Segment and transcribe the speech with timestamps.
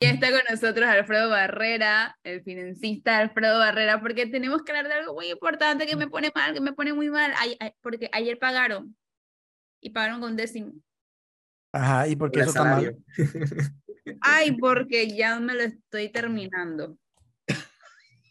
[0.00, 4.94] Y está con nosotros Alfredo Barrera, el financista Alfredo Barrera, porque tenemos que hablar de
[4.94, 7.32] algo muy importante que me pone mal, que me pone muy mal,
[7.80, 8.96] porque ayer pagaron
[9.80, 10.72] y pagaron con décimo.
[11.72, 12.96] Ajá, ¿y por qué eso está mal?
[14.20, 16.96] Ay, porque ya me lo estoy terminando.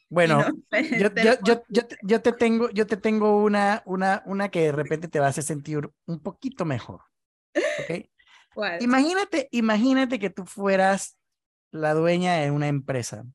[0.09, 1.09] Bueno, yo,
[1.43, 5.20] yo, yo, yo, te tengo, yo te tengo una, una, una que de repente te
[5.20, 7.02] va a hacer sentir un poquito mejor.
[7.54, 8.05] ¿Ok?
[8.79, 11.16] Imagínate, imagínate que tú fueras
[11.78, 13.25] la dueña de una empresa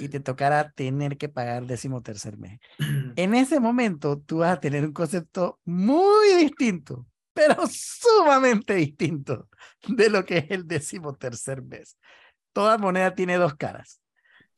[0.00, 2.60] y te tocara tener que pagar décimo tercer mes.
[3.16, 9.48] En ese momento tú vas a tener un concepto muy distinto, pero sumamente distinto
[9.88, 11.96] de lo que es el décimo tercer mes.
[12.52, 14.00] Toda moneda tiene dos caras.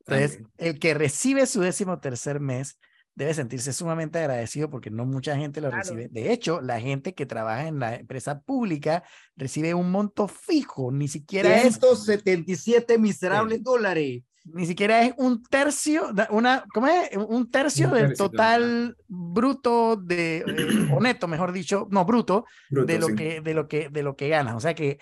[0.00, 2.78] Entonces, el que recibe su décimo tercer mes
[3.14, 6.08] debe sentirse sumamente agradecido porque no mucha gente lo recibe.
[6.10, 9.04] De hecho, la gente que trabaja en la empresa pública
[9.36, 14.22] recibe un monto fijo, ni siquiera 177 miserables dólares.
[14.46, 17.16] Ni siquiera es un tercio, una, ¿cómo es?
[17.16, 23.06] Un tercio, del total bruto de, eh, o neto, mejor dicho, no, bruto, de, lo
[23.08, 24.54] que, de, lo que, de lo que ganas.
[24.54, 24.98] O sea que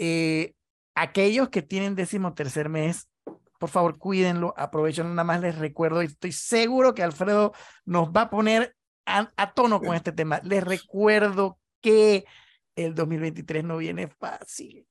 [0.00, 0.54] eh,
[0.96, 3.08] aquellos que tienen décimo tercer mes
[3.62, 7.52] por favor, cuídenlo, aprovechen, nada más les recuerdo y estoy seguro que Alfredo
[7.84, 8.74] nos va a poner
[9.06, 10.40] a, tono con este tema.
[10.42, 12.24] Les recuerdo que
[12.74, 14.84] el 2023 no viene fácil.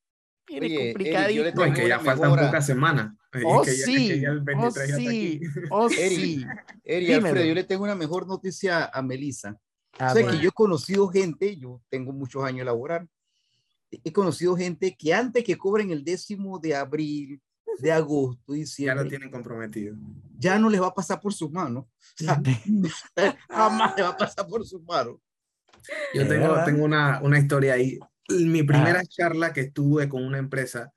[0.48, 1.62] Viene complicadito.
[1.74, 3.14] que ya faltan pocas semanas.
[3.44, 4.24] Oh, sí.
[4.58, 5.42] oh, sí.
[5.70, 6.46] Oh, sí.
[6.86, 9.60] Eri, Alfredo, yo le tengo una mejor noticia a Melissa.
[10.00, 13.06] Ah, sé que yo he conocido gente, yo tengo muchos años laborar,
[13.92, 17.42] he conocido gente que antes que cobren el décimo de abril,
[17.80, 19.96] de agosto y Ya lo tienen comprometido.
[20.38, 21.86] Ya no les va a pasar por sus manos.
[23.50, 25.18] jamás le va a pasar por sus manos.
[26.14, 28.00] Yo tengo, tengo una, una historia ahí.
[28.30, 29.06] Mi primera ah.
[29.06, 30.94] charla que estuve con una empresa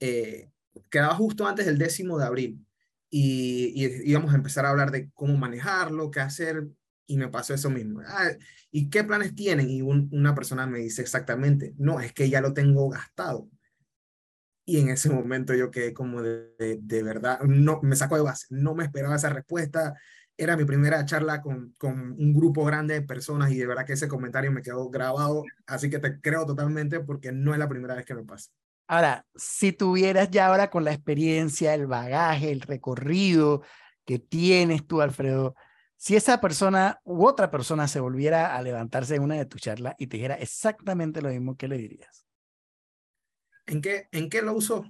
[0.00, 0.50] eh,
[0.90, 2.66] quedaba justo antes del décimo de abril
[3.10, 6.68] y, y, íbamos a empezar a hablar de cómo manejarlo, qué hacer
[7.08, 8.02] y me pasó eso mismo.
[8.06, 8.30] Ah,
[8.70, 9.70] ¿Y qué planes tienen?
[9.70, 13.48] Y una persona me dice exactamente, no, es que ya lo tengo gastado.
[14.68, 18.74] Y en ese momento yo quedé como de, verdad, no, me saco de base, no
[18.74, 19.94] me esperaba esa respuesta.
[20.36, 23.94] Era mi primera charla con, con un grupo grande de personas y de verdad que
[23.94, 27.94] ese comentario me quedó grabado, así que te creo totalmente porque no es la primera
[27.94, 28.50] vez que me pasa.
[28.88, 33.62] Ahora, si tuvieras ya ahora con la experiencia, el bagaje, el recorrido
[34.04, 35.54] que tienes tú, Alfredo,
[35.96, 39.94] si esa persona u otra persona se volviera a levantarse en una de tus charlas
[39.96, 42.27] y te dijera exactamente lo mismo, ¿qué le dirías?
[43.68, 44.84] ¿En qué, ¿En qué lo usó?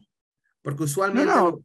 [0.63, 1.33] Porque usualmente...
[1.33, 1.61] No,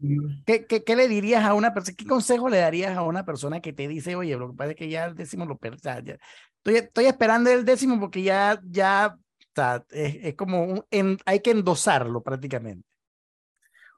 [0.45, 1.95] ¿Qué, qué, qué, le dirías a una persona?
[1.95, 4.75] ¿Qué consejo le darías a una persona que te dice, oye, lo que pasa es
[4.75, 5.77] que ya el décimo lo perdí?
[5.77, 9.17] Estoy, estoy esperando el décimo porque ya, ya,
[9.55, 12.87] o es, es, como, un, en, hay que endosarlo prácticamente.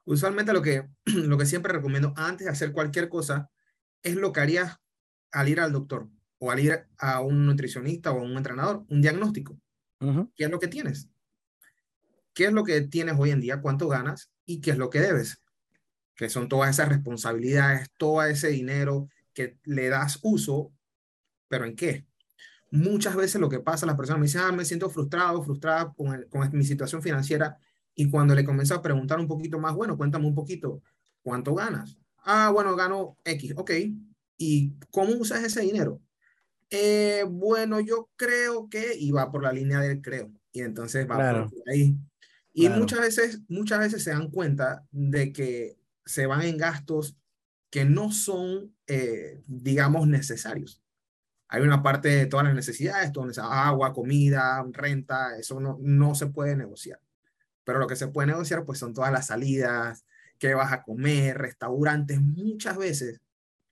[0.04, 3.50] Usualmente lo que, lo que siempre recomiendo antes de hacer cualquier cosa
[4.02, 4.76] es lo que harías
[5.32, 9.00] al ir al doctor o al ir a un nutricionista o a un entrenador, un
[9.00, 9.58] diagnóstico.
[10.34, 11.08] ¿Qué es lo que tienes?
[12.36, 15.00] Qué es lo que tienes hoy en día, cuánto ganas y qué es lo que
[15.00, 15.42] debes,
[16.14, 20.70] que son todas esas responsabilidades, todo ese dinero que le das uso,
[21.48, 22.06] pero ¿en qué?
[22.70, 26.24] Muchas veces lo que pasa, las personas me dicen, ah, me siento frustrado, frustrada con,
[26.28, 27.56] con mi situación financiera,
[27.94, 30.82] y cuando le comienzo a preguntar un poquito más, bueno, cuéntame un poquito,
[31.22, 31.96] ¿cuánto ganas?
[32.18, 33.70] Ah, bueno, gano X, ok.
[34.36, 36.02] ¿Y cómo usas ese dinero?
[36.68, 41.16] Eh, bueno, yo creo que, y va por la línea del creo, y entonces va
[41.16, 41.96] por ahí.
[42.58, 47.14] Y muchas, veces, muchas veces se dan cuenta de que se van en gastos
[47.68, 50.82] que no son, eh, digamos, necesarios.
[51.48, 56.28] Hay una parte de todas las necesidades, todo agua, comida, renta, eso no, no se
[56.28, 56.98] puede negociar.
[57.62, 60.06] Pero lo que se puede negociar, pues son todas las salidas,
[60.38, 62.22] qué vas a comer, restaurantes.
[62.22, 63.20] Muchas veces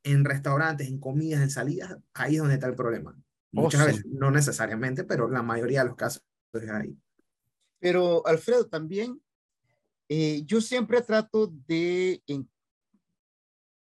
[0.02, 3.16] en restaurantes, en comidas, en salidas, ahí es donde está el problema.
[3.54, 6.22] Oh, muchas veces, no necesariamente, pero la mayoría de los casos
[6.52, 6.94] es ahí.
[7.84, 9.20] Pero Alfredo, también
[10.08, 12.22] eh, yo siempre trato de,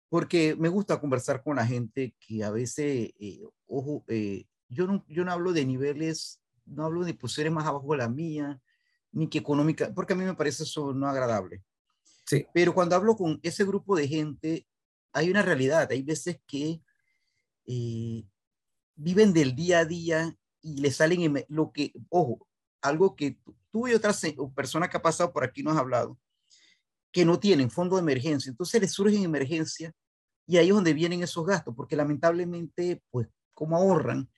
[0.09, 5.05] porque me gusta conversar con la gente que a veces, eh, ojo, eh, yo, no,
[5.07, 8.61] yo no hablo de niveles, no hablo de posiciones más abajo de la mía,
[9.13, 11.63] ni que económica, porque a mí me parece eso no agradable.
[12.27, 12.45] Sí.
[12.53, 14.67] Pero cuando hablo con ese grupo de gente,
[15.13, 16.83] hay una realidad, hay veces que
[18.97, 22.49] viven del día a día y le salen lo que, ojo,
[22.87, 23.39] algo que
[23.71, 24.21] tú y otras
[24.55, 26.19] personas que ha pasado por aquí nos ha hablado,
[27.13, 28.51] que no tienen fondo de emergencia.
[28.51, 29.93] Entonces les surgen emergencias
[30.47, 34.29] y ahí es donde vienen esos gastos, porque lamentablemente, pues, como ahorran,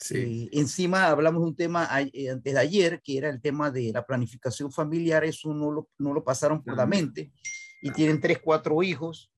[0.00, 0.16] Sí.
[0.16, 3.92] Eh, encima hablamos de un tema eh, antes de ayer, que era el tema de
[3.92, 7.32] la planificación familiar, eso no lo, no lo pasaron por la mente.
[7.80, 9.30] y tienen tres, cuatro hijos.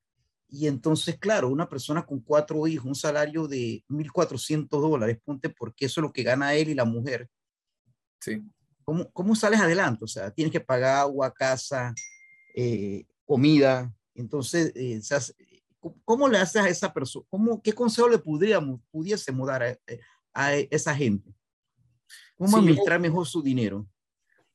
[0.48, 5.86] Y entonces, claro, una persona con cuatro hijos, un salario de 1.400 dólares, ponte porque
[5.86, 7.28] eso es lo que gana él y la mujer.
[8.20, 8.42] Sí.
[8.84, 10.04] ¿Cómo, cómo sales adelante?
[10.04, 11.94] O sea, tienes que pagar agua, casa,
[12.54, 13.92] eh, comida.
[14.14, 15.00] Entonces, eh,
[16.04, 17.24] ¿cómo le haces a esa persona?
[17.30, 19.78] ¿Cómo, ¿Qué consejo le podríamos, pudiésemos dar a,
[20.34, 21.34] a esa gente?
[22.36, 23.86] ¿Cómo administrar mejor su dinero?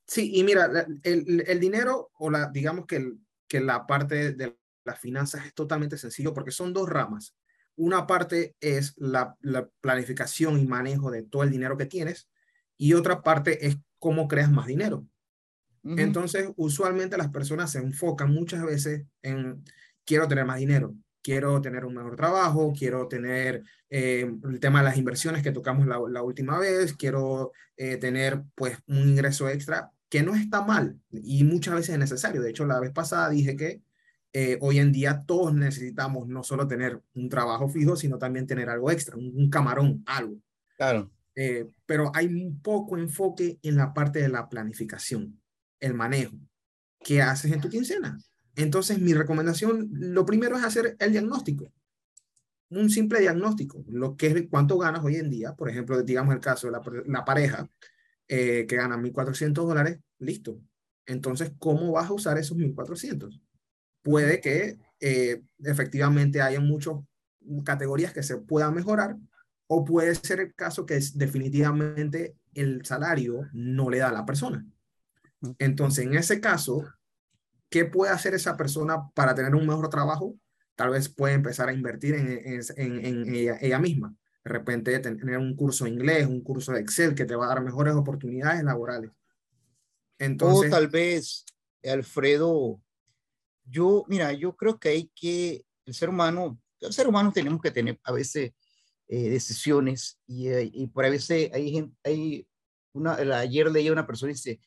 [0.07, 4.57] Sí, y mira, el, el dinero o la, digamos que, el, que la parte de
[4.83, 7.35] las finanzas es totalmente sencillo porque son dos ramas.
[7.75, 12.29] Una parte es la, la planificación y manejo de todo el dinero que tienes
[12.77, 15.05] y otra parte es cómo creas más dinero.
[15.83, 19.63] Entonces, usualmente las personas se enfocan muchas veces en
[20.03, 23.61] quiero tener más dinero, quiero tener un mejor trabajo, quiero tener
[23.91, 28.41] eh, el tema de las inversiones que tocamos la, la última vez, quiero eh, tener
[28.55, 32.41] pues un ingreso extra, que no está mal y muchas veces es necesario.
[32.41, 33.81] De hecho, la vez pasada dije que
[34.37, 38.69] eh, hoy en día todos necesitamos no solo tener un trabajo fijo, sino también tener
[38.69, 40.35] algo extra, un, camarón, algo.
[40.75, 41.09] Claro.
[41.35, 45.41] Eh, pero hay un poco enfoque en la parte de la planificación,
[45.79, 46.37] el manejo.
[46.99, 48.17] ¿Qué haces en tu quincena?
[48.55, 51.71] Entonces, mi recomendación, lo primero es hacer el diagnóstico.
[52.69, 55.53] Un simple diagnóstico, lo que es cuánto ganas hoy en día.
[55.53, 57.69] Por ejemplo, digamos el caso de la, la pareja,
[58.27, 60.59] eh, que gana 1.400 dólares, listo.
[61.05, 63.39] Entonces, ¿cómo vas a usar esos 1.400?
[64.01, 66.95] Puede que eh, efectivamente haya muchas
[67.63, 69.17] categorías que se puedan mejorar
[69.67, 74.25] o puede ser el caso que es, definitivamente el salario no le da a la
[74.25, 74.65] persona.
[75.59, 76.83] Entonces, en ese caso,
[77.69, 80.35] ¿qué puede hacer esa persona para tener un mejor trabajo?
[80.75, 84.15] Tal vez puede empezar a invertir en, en, en ella, ella, misma
[84.45, 87.49] de repente tener un curso de inglés, un curso de Excel que te va a
[87.49, 89.11] dar mejores oportunidades laborales.
[90.19, 91.45] Entonces, o tal vez,
[91.83, 92.79] Alfredo,
[93.63, 97.71] yo, mira, yo creo que hay que, el ser humano, el ser humano tenemos que
[97.71, 98.53] tener a veces
[99.07, 102.47] eh, decisiones y, eh, por a veces hay gente, hay
[102.93, 104.59] una, ayer leí a una persona y dice,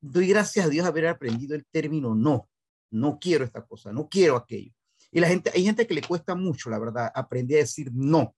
[0.00, 2.48] doy gracias a Dios haber aprendido el término no,
[2.90, 4.72] no quiero esta cosa, no quiero aquello.
[5.10, 8.34] Y la gente, hay gente que le cuesta mucho, la verdad, aprender a decir no.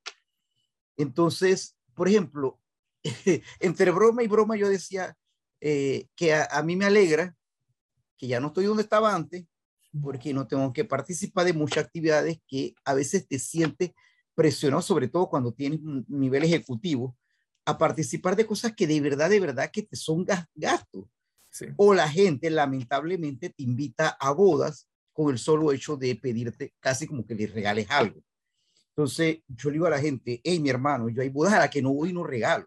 [0.97, 2.61] Entonces, por ejemplo,
[3.61, 5.17] entre broma y broma yo decía
[5.61, 7.35] eh, que a, mí me alegra
[8.17, 9.47] que ya no estoy donde estaba antes,
[10.02, 13.93] porque no tengo que participar de muchas actividades que a veces te sientes
[14.35, 17.17] presionado, sobre todo cuando tienes un nivel ejecutivo,
[17.65, 21.05] a participar de cosas que de verdad, de verdad que te son gastos.
[21.77, 27.07] O la gente lamentablemente te invita a bodas con el solo hecho de pedirte casi
[27.07, 28.21] como que le regales algo.
[28.89, 31.71] Entonces, yo le digo a la gente, hey, mi hermano, yo hay bodas a las
[31.71, 32.67] que no voy y no regalo.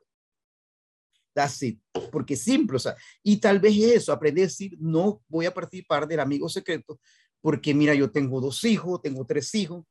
[1.34, 1.80] That's it.
[2.12, 5.46] Porque es simple, o sea, y tal vez es eso, aprender a decir, no voy
[5.46, 7.00] a participar del amigo secreto,
[7.42, 9.86] porque mira, yo tengo dos hijos, tengo tres hijos,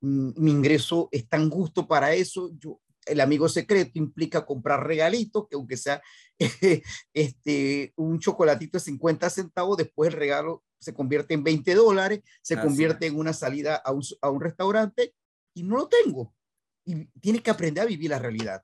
[0.00, 5.56] mi ingreso es tan justo para eso, yo, el amigo secreto implica comprar regalitos, que
[5.56, 6.02] aunque sea
[7.12, 12.58] este, un chocolatito de 50 centavos, después el regalo se convierte en 20 dólares, se
[12.58, 15.14] convierte en una salida a un, a un restaurante
[15.54, 16.34] y no lo tengo.
[16.84, 18.62] Y tienes que aprender a vivir la realidad.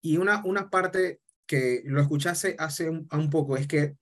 [0.00, 3.96] Y una, una parte que lo escuchaste hace un, un poco es que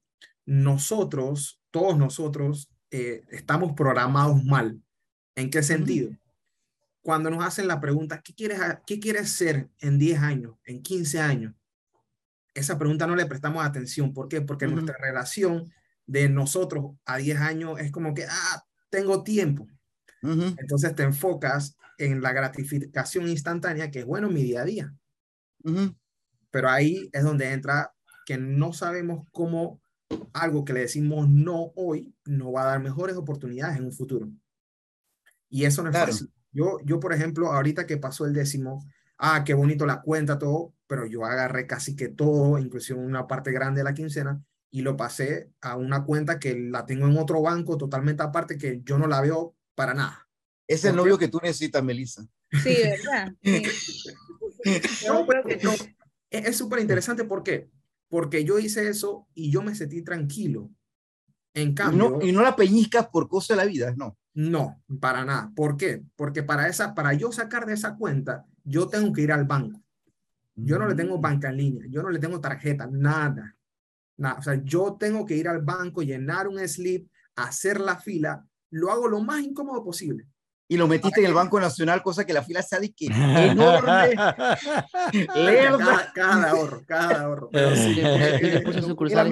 [0.47, 4.81] nosotros, todos nosotros, eh, estamos programados mal.
[5.35, 6.11] ¿En qué sentido?
[7.03, 11.21] Cuando nos hacen la pregunta, ¿qué quieres, ¿qué quieres ser en 10 años, en 15
[11.21, 11.55] años?
[12.55, 14.15] Esa pregunta no le prestamos atención.
[14.15, 14.41] ¿Por qué?
[14.41, 15.71] Porque nuestra relación
[16.07, 19.67] de nosotros a 10 años es como que, ah, tengo tiempo.
[20.23, 24.95] Entonces te enfocas en la gratificación instantánea, que es bueno mi día a día.
[26.51, 27.93] Pero ahí es donde entra
[28.25, 29.83] que no sabemos cómo
[30.33, 34.31] algo que le decimos no hoy no va a dar mejores oportunidades en un futuro.
[35.55, 36.33] Y eso no es fácil.
[36.51, 38.85] Yo, yo, por ejemplo, ahorita que pasó el décimo,
[39.19, 43.53] ah, qué bonito la cuenta, todo, pero yo agarré casi que todo, incluso una parte
[43.53, 44.43] grande de la quincena,
[44.73, 48.83] y lo pasé a una cuenta que la tengo en otro banco totalmente aparte, que
[48.83, 50.29] yo no la veo para nada.
[50.67, 52.27] Es el novio que tú necesitas, Melissa.
[52.51, 53.33] Sí, ¿verdad?
[56.31, 57.71] Es súper interesante, ¿por qué?
[58.09, 60.69] Porque yo hice eso y yo me sentí tranquilo.
[61.55, 62.19] En cambio...
[62.23, 64.19] Y no, la peñizcas por cosa de la vida, no.
[64.35, 65.53] No, para nada.
[65.55, 66.03] ¿Por qué?
[66.17, 69.81] Porque para, esa, para yo sacar de esa cuenta, yo tengo que ir al banco.
[70.57, 71.21] Yo no le tengo mm.
[71.21, 73.57] banca en línea, yo no le tengo tarjeta, nada.
[74.17, 74.39] nada.
[74.39, 78.91] O sea, yo tengo que ir al banco, llenar un slip, hacer la fila lo
[78.91, 80.27] hago lo más incómodo posible.
[80.67, 84.15] Y lo metiste en el Banco Nacional, cosa que la fila sea de que enorme.
[84.17, 87.51] cada, cada, ahorro, cada ahorro.
[87.53, 88.03] Pero sí,
[88.73, 89.31] su sucursal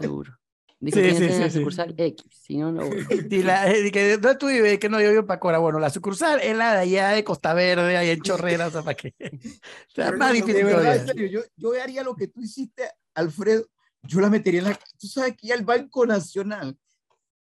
[0.00, 0.32] seguro.
[0.80, 4.38] Dijo, sí, sí, sí, la sucursal X, si no, no Y la, eh, que, ¿Dónde
[4.38, 4.78] tú vives?
[4.78, 5.58] Que no, yo vivo para Cora.
[5.58, 8.82] Bueno, la sucursal es la de allá de Costa Verde, ahí en Chorrera, o sea,
[8.82, 9.14] ¿para qué?
[9.18, 9.20] O
[9.94, 13.66] sea, más difícil de verdad, en serio, yo, yo haría lo que tú hiciste, Alfredo,
[14.02, 14.78] yo la metería en la...
[14.98, 16.76] Tú sabes que ya el Banco Nacional,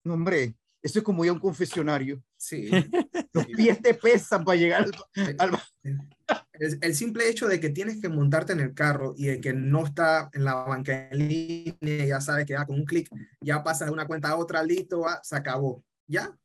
[0.04, 2.22] no, hombre, eso es como ya un confesionario.
[2.36, 2.70] Sí.
[3.32, 4.86] Los pies te pesan para llegar
[5.38, 5.58] al...
[6.60, 9.52] El, el, simple hecho de que tienes que montarte en el carro y de que
[9.52, 13.08] no está en la banca en línea, ya sabes que ya con un clic
[13.40, 15.82] ya pasas de una cuenta a otra, listo, se acabó.
[16.06, 16.36] ¿Ya?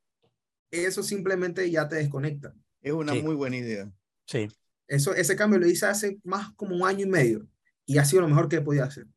[0.71, 2.53] Eso simplemente ya te desconecta.
[2.81, 3.91] Es una muy buena idea.
[4.25, 4.47] Sí.
[4.87, 7.47] Eso, ese cambio lo hice hace más como un año y medio
[7.85, 9.07] y ha sido lo mejor que podía hacer.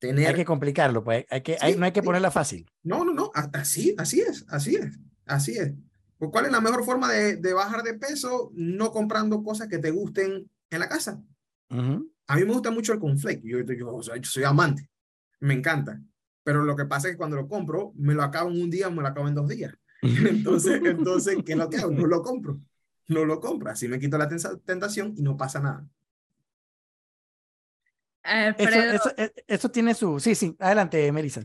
[0.00, 1.24] Hay que complicarlo, pues.
[1.30, 2.70] Hay que, no hay que ponerla fácil.
[2.82, 3.30] No, no, no.
[3.34, 5.72] Así, así es, así es, así es.
[6.18, 8.50] Pues, ¿Cuál es la mejor forma de, de, bajar de peso?
[8.54, 11.22] No comprando cosas que te gusten en la casa.
[11.70, 13.42] A mí me gusta mucho el conflake.
[13.44, 14.88] Yo, yo, yo, soy amante.
[15.40, 16.00] Me encanta.
[16.42, 18.88] Pero lo que pasa es que cuando lo compro, me lo acabo en un día
[18.88, 19.74] o me lo acabo en dos días.
[20.02, 21.90] Entonces, entonces ¿qué es lo que hago?
[21.90, 22.60] No lo compro.
[23.08, 23.70] No lo compro.
[23.70, 25.86] Así me quito la tentación y no pasa nada.
[28.22, 30.20] Eso, e, eso, tiene su...
[30.20, 31.42] Sí, sí, adelante, Melissa.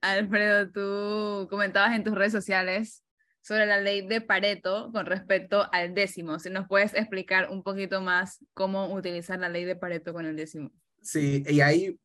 [0.00, 3.02] Alfredo, tú comentabas en tus redes sociales
[3.46, 6.40] sobre la ley de Pareto con respecto al décimo.
[6.40, 10.34] Si nos puedes explicar un poquito más cómo utilizar la ley de Pareto con el
[10.34, 10.72] décimo.
[11.00, 11.96] Sí, y ahí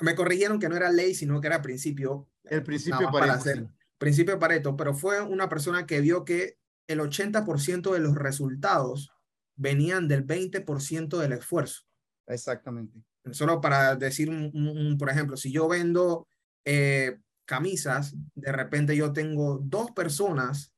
[0.00, 2.28] me corrigieron que no era ley, sino que era principio.
[2.44, 3.44] El principio Pareto.
[3.44, 9.10] Para principio Pareto, pero fue una persona que vio que el 80% de los resultados
[9.56, 11.82] venían del 20% del esfuerzo.
[12.28, 13.00] Exactamente.
[13.32, 16.28] Solo para decir, un, por ejemplo, si yo vendo
[16.64, 20.70] eh, camisas, de repente yo tengo dos personas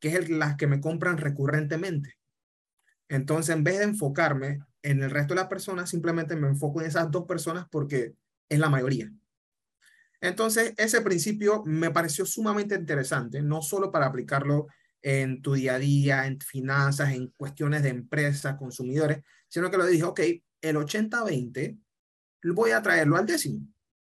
[0.00, 2.14] que es las que me compran recurrentemente.
[3.08, 6.88] Entonces, en vez de enfocarme en el resto de las personas, simplemente me enfoco en
[6.88, 8.14] esas dos personas porque
[8.48, 9.10] es la mayoría.
[10.20, 14.66] Entonces, ese principio me pareció sumamente interesante, no solo para aplicarlo
[15.02, 19.86] en tu día a día, en finanzas, en cuestiones de empresas, consumidores, sino que lo
[19.86, 20.20] dije, ok,
[20.62, 21.78] el 80-20,
[22.54, 23.66] voy a traerlo al décimo.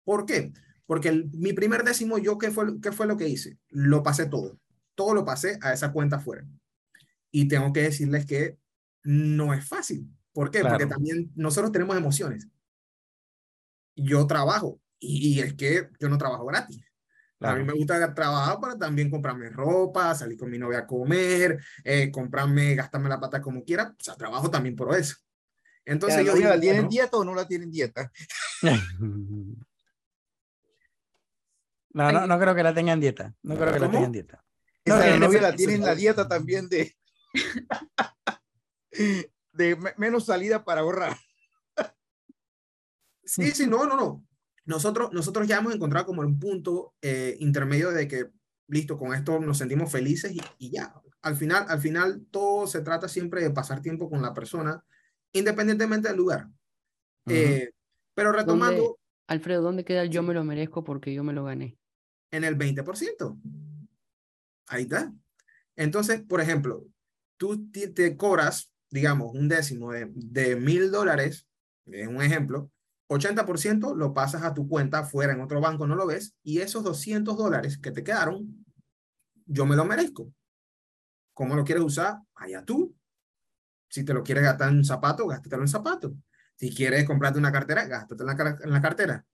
[0.03, 0.51] ¿Por qué?
[0.85, 3.57] Porque mi primer décimo, yo, ¿qué fue, ¿qué fue lo que hice?
[3.69, 4.60] Lo pasé todo.
[5.01, 6.45] Todo lo pasé a esa cuenta fuera.
[7.31, 8.59] Y tengo que decirles que
[9.01, 10.07] no es fácil.
[10.31, 10.61] ¿Por qué?
[10.61, 12.47] Porque también nosotros tenemos emociones.
[13.95, 16.85] Yo trabajo y, es que yo no trabajo gratis.
[17.39, 21.59] A mí me gusta trabajar para también comprarme ropa, salir con mi novia a comer,
[21.83, 23.95] eh, comprarme, gastarme la pata como quiera.
[23.99, 25.15] O sea, trabajo también por eso.
[25.83, 28.11] Entonces yo ¿La tienen dieta o no la tienen dieta?
[28.61, 28.71] no,
[32.11, 33.33] no, no creo que la tengan dieta.
[33.41, 34.45] No creo que la tengan dieta.
[34.85, 36.95] No, la novia la tiene en la dieta también de,
[39.53, 41.17] de menos salida para ahorrar.
[43.23, 44.25] Sí, sí, no, no, no.
[44.65, 48.29] Nosotros, nosotros ya hemos encontrado como un punto eh, intermedio de que,
[48.67, 50.93] listo, con esto nos sentimos felices y, y, ya.
[51.21, 54.83] Al final, al final, todo se trata siempre de pasar tiempo con la persona
[55.33, 56.49] independientemente del lugar.
[57.27, 57.71] Eh,
[58.13, 58.97] pero retomando...
[59.27, 61.77] Alfredo, ¿dónde queda el yo me lo merezco porque yo me lo gané?
[62.31, 63.39] En el 20%.
[64.71, 65.13] Ahí está.
[65.75, 66.87] Entonces, por ejemplo,
[67.35, 71.45] tú te cobras, digamos, un décimo de mil dólares,
[71.87, 72.71] es un ejemplo,
[73.09, 76.85] 80% lo pasas a tu cuenta fuera en otro banco, no lo ves, y esos
[76.85, 78.65] 200 dólares que te quedaron,
[79.45, 80.33] yo me lo merezco.
[81.33, 82.19] ¿Cómo lo quieres usar?
[82.35, 82.95] Allá tú.
[83.89, 86.15] Si te lo quieres gastar en un zapato, gástatelo en zapato.
[86.55, 89.25] Si quieres comprarte una cartera, gástate en la, cartera.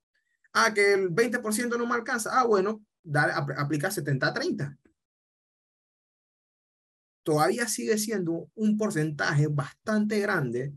[0.53, 2.31] Ah, que el 20% no me alcanza.
[2.33, 4.75] Ah, bueno, dale, aplica 70-30.
[7.27, 10.73] Todavía sigue siendo un porcentaje bastante grande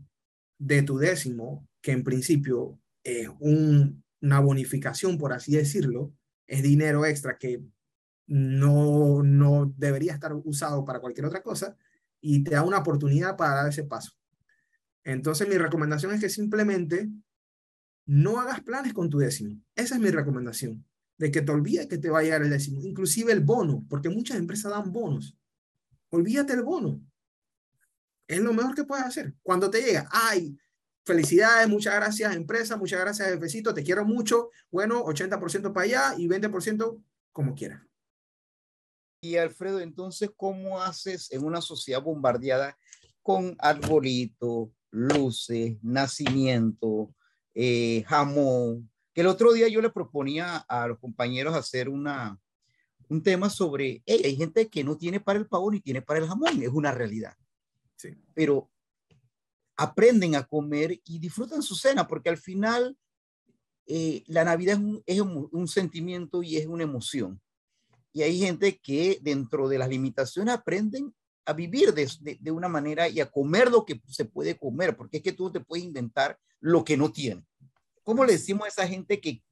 [0.59, 6.13] de tu décimo, que en principio es una bonificación, por así decirlo,
[6.47, 7.63] es dinero extra que
[8.27, 11.77] no, no debería estar usado para cualquier otra cosa,
[12.19, 14.11] y te da una oportunidad para dar ese paso.
[15.05, 17.09] Entonces mi recomendación es que simplemente
[18.05, 19.57] no hagas planes con tu décimo.
[19.73, 20.85] Esa es mi recomendación,
[21.17, 24.09] de que te olvides que te va a llegar el décimo, inclusive el bono, porque
[24.09, 25.37] muchas empresas dan bonos.
[26.11, 27.01] Olvídate el bono.
[28.27, 29.33] Es lo mejor que puedes hacer.
[29.41, 30.57] Cuando te llega, ay,
[31.05, 34.49] felicidades, muchas gracias empresa, muchas gracias jefecito, te quiero mucho.
[34.69, 37.81] Bueno, 80% para allá y 20% como quieras.
[39.23, 42.77] Y Alfredo, entonces, ¿cómo haces en una sociedad bombardeada
[43.21, 47.13] con arbolito, luces, nacimiento,
[47.53, 48.89] eh, jamón?
[49.13, 52.39] Que el otro día yo le proponía a los compañeros hacer una,
[53.11, 56.27] un tema sobre, hay gente que no tiene para el pavo ni tiene para el
[56.27, 57.35] jamón, es una realidad.
[57.97, 58.15] Sí.
[58.33, 58.71] Pero
[59.75, 62.97] aprenden a comer y disfrutan su cena, porque al final
[63.85, 67.41] eh, la Navidad es, un, sentimiento y es una emoción.
[68.13, 71.13] Y hay gente que dentro de las limitaciones aprenden
[71.45, 75.17] a vivir de, de, una manera y a comer lo que se puede comer, porque
[75.17, 77.43] es que tú te puedes inventar lo que no tiene.
[78.03, 79.43] ¿Cómo le decimos a esa gente que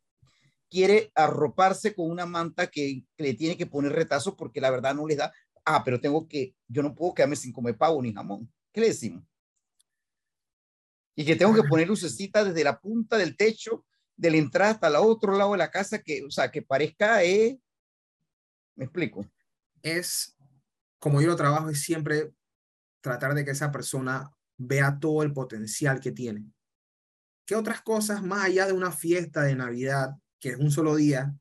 [0.69, 5.07] quiere arroparse con una manta que, le tiene que poner retazo porque la verdad no
[5.07, 5.33] les da?
[5.65, 8.51] Ah, pero tengo que, yo no puedo quedarme sin comer pavo ni jamón.
[8.71, 9.23] ¿Qué le decimos?
[11.15, 13.85] Y que tengo que poner lucecita desde la punta del techo
[14.15, 17.23] de la entrada hasta el otro lado de la casa, que, o sea, que parezca,
[17.23, 17.59] eh,
[18.75, 19.25] me explico.
[19.81, 20.37] Es,
[20.99, 22.33] como yo lo trabajo, es siempre
[23.01, 26.45] tratar de que esa persona vea todo el potencial que tiene.
[27.45, 31.35] ¿Qué otras cosas, más allá de una fiesta de Navidad, que es un solo día,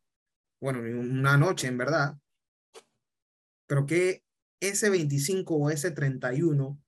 [0.60, 2.18] bueno, una noche en verdad,
[3.66, 4.24] pero que
[4.60, 6.80] ese 25 o ese 31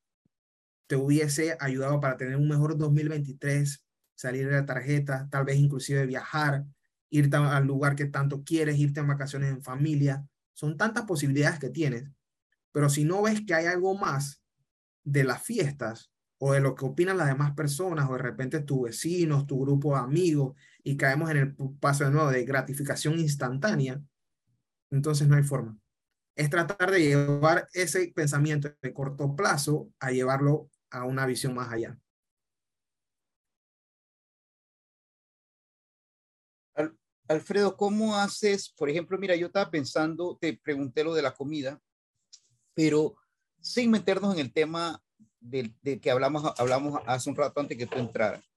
[0.89, 3.85] te hubiese ayudado para tener un mejor 2023
[4.17, 6.65] salir de la tarjeta, tal vez inclusive viajar,
[7.11, 10.27] irte al lugar que tanto quieres, irte en vacaciones en familia.
[10.53, 12.11] Son tantas posibilidades que tienes,
[12.73, 14.43] pero si no ves que hay algo más
[15.05, 18.83] de las fiestas o de lo que opinan las demás personas o de repente tus
[18.83, 24.01] vecinos, tu grupo de amigos y caemos en el paso de nuevo de gratificación instantánea,
[24.91, 25.79] entonces no hay forma.
[26.37, 31.73] Es tratar de llevar ese pensamiento de corto plazo a llevarlo a una visión más
[31.73, 31.99] allá.
[37.29, 38.69] Alfredo, ¿cómo haces?
[38.71, 41.81] Por ejemplo, mira, yo estaba pensando, te pregunté lo de la comida,
[42.75, 43.15] pero
[43.61, 45.01] sin meternos en el tema
[45.39, 48.50] de, que hablamos, hablamos hace un rato antes que tú entraras.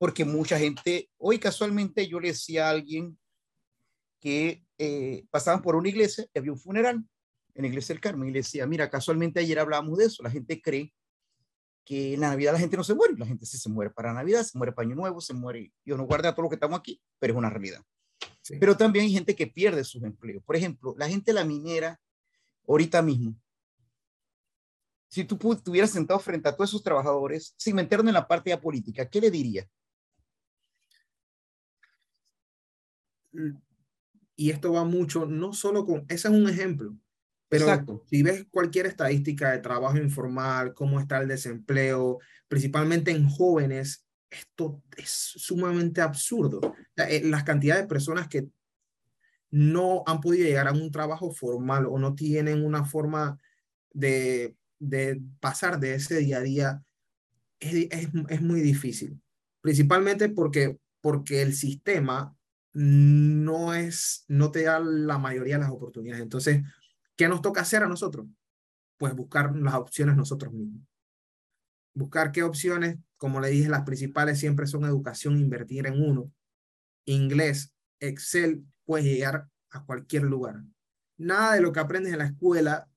[0.00, 3.18] Porque mucha gente, hoy casualmente yo le decía a alguien
[4.18, 7.04] que eh, pasaban por una iglesia y había un funeral
[7.54, 10.30] en la iglesia del Carmen y le decía, mira, casualmente ayer hablábamos de eso, la
[10.30, 10.94] gente cree
[11.84, 14.14] que en la Navidad la gente no se muere, la gente sí se muere para
[14.14, 16.56] Navidad, se muere para Año Nuevo, se muere, Dios no guarda a todos los que
[16.56, 17.82] estamos aquí, pero es una realidad.
[18.58, 20.42] Pero también hay gente que pierde sus empleos.
[20.44, 22.00] Por ejemplo, la gente de la minera,
[22.66, 23.36] ahorita mismo,
[25.08, 28.56] si tú estuvieras sentado frente a todos esos trabajadores, sin meternos en la parte de
[28.56, 29.68] la política, ¿qué le diría?
[34.36, 36.96] Y esto va mucho, no solo con, ese es un ejemplo,
[37.50, 44.06] pero si ves cualquier estadística de trabajo informal, cómo está el desempleo, principalmente en jóvenes,
[44.30, 46.60] esto es sumamente absurdo.
[46.96, 48.48] Eh, las cantidades de personas que
[49.50, 53.36] no han podido llegar a un trabajo formal o no tienen una forma
[53.92, 56.84] de, de pasar de ese día a día
[57.58, 59.20] es, es, es, muy difícil.
[59.60, 62.36] Principalmente porque, porque el sistema
[62.72, 66.22] no, es, no te da la mayoría de las oportunidades.
[66.22, 66.62] Entonces,
[67.20, 68.26] ¿Qué nos toca hacer a nosotros?
[68.96, 70.80] Pues buscar las opciones nosotros mismos.
[71.92, 76.32] Buscar qué opciones, como le dije, las principales siempre son educación, invertir en uno.
[77.04, 80.64] Inglés, Excel, puedes llegar a cualquier lugar.
[81.18, 82.88] Nada de lo que aprendes en la escuela,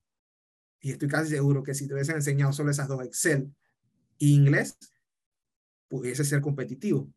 [0.79, 3.53] y estoy casi seguro que si te hubiesen enseñado solo esas dos, Excel
[4.19, 4.77] e inglés,
[5.89, 7.11] pudiese ser competitivo.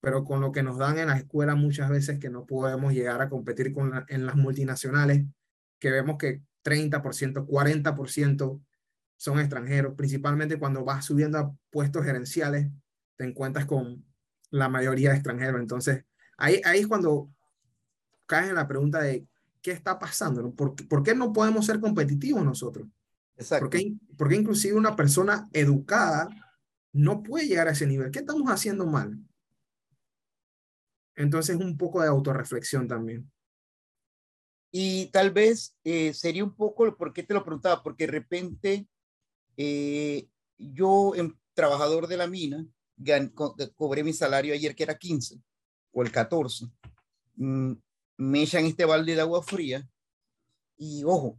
[0.00, 3.20] Pero con lo que nos dan en la escuela muchas veces que no podemos llegar
[3.20, 5.24] a competir con en las multinacionales,
[5.78, 8.60] que vemos que 30%, 40%
[9.16, 12.68] son extranjeros, principalmente cuando vas subiendo a puestos gerenciales,
[13.16, 14.04] te encuentras con
[14.50, 15.60] la mayoría de extranjeros.
[15.60, 16.04] Entonces,
[16.36, 17.30] ahí, ahí es cuando
[18.26, 19.26] caes en la pregunta de
[19.60, 22.86] qué está pasando, ¿Por, ¿Por, qué no podemos ser competitivos nosotros?
[23.36, 23.68] Exacto.
[24.16, 26.28] ¿Por qué, inclusive una persona educada
[26.92, 28.10] no puede llegar a ese nivel?
[28.10, 29.18] ¿Qué estamos haciendo mal?
[31.18, 33.28] Entonces, un poco de autorreflexión también.
[34.70, 37.82] Y tal vez eh, sería un poco, ¿por qué te lo preguntaba?
[37.82, 38.86] Porque de repente
[39.56, 42.64] eh, yo, en, em, trabajador de la mina,
[43.74, 45.40] cobré mi salario ayer que era 15
[45.90, 46.66] o el 14.
[47.34, 47.72] Mm,
[48.18, 49.88] me echan este balde de agua fría
[50.76, 51.36] y ojo,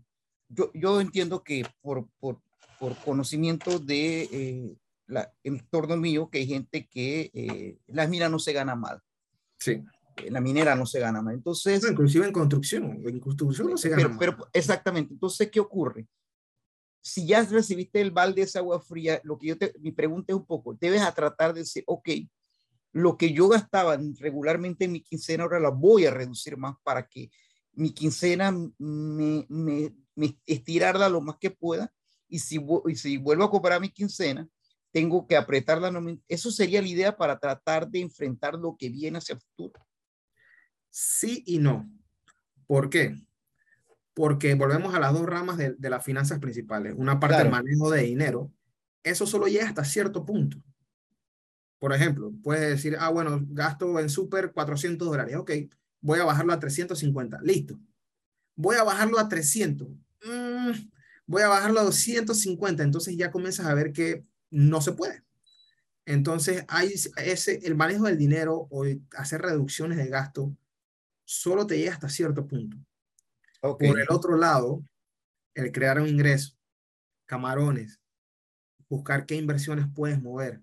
[0.49, 2.41] yo, yo entiendo que por, por,
[2.79, 8.51] por conocimiento de eh, la, entorno mío, que hay gente que las minas no se
[8.51, 9.01] gana mal.
[9.59, 9.83] Sí
[10.25, 11.33] en la minera no se gana más.
[11.33, 16.07] Entonces, inclusive en construcción, en construcción no se gana pero, Pero, exactamente, entonces, ¿qué ocurre?
[17.01, 20.33] Si ya recibiste el balde de esa agua fría, lo que yo te, mi pregunta
[20.33, 22.09] es un poco, debes a tratar de decir, ok,
[22.91, 27.07] lo que yo gastaba regularmente en mi quincena, ahora la voy a reducir más para
[27.07, 27.29] que
[27.73, 31.93] mi quincena me, me, me estirarla lo más que pueda
[32.27, 34.47] y si, y si vuelvo a cobrar mi quincena,
[34.91, 35.91] tengo que apretarla.
[36.27, 39.85] Eso sería la idea para tratar de enfrentar lo que viene hacia el futuro.
[40.89, 41.89] Sí y no.
[42.65, 43.15] ¿Por qué?
[44.13, 46.93] Porque volvemos a las dos ramas de, las finanzas principales.
[46.97, 48.51] Una parte del manejo de dinero.
[49.03, 50.61] Eso solo llega hasta cierto punto.
[51.77, 55.35] Por ejemplo, puedes decir, ah, bueno, gasto en súper 400 dólares.
[55.37, 55.51] Ok,
[56.01, 57.39] voy a bajarlo a 350.
[57.41, 57.79] Listo.
[58.55, 59.87] Voy a bajarlo a 300.
[59.87, 60.71] Mm,
[61.25, 62.83] voy a bajarlo a 250.
[62.83, 65.23] Entonces ya comienzas a ver que no se puede.
[66.05, 68.85] Entonces, hay ese, el manejo del dinero o
[69.15, 70.55] hacer reducciones de gasto
[71.23, 72.77] solo te llega hasta cierto punto.
[73.61, 74.83] Por el otro lado,
[75.53, 76.57] el crear un ingreso,
[77.25, 77.99] camarones,
[78.87, 80.61] buscar qué inversiones puedes mover.